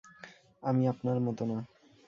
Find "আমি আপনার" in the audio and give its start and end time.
0.63-1.17